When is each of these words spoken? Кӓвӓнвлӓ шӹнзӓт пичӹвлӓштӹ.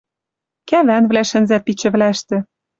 Кӓвӓнвлӓ 0.69 1.23
шӹнзӓт 1.29 1.63
пичӹвлӓштӹ. 1.67 2.37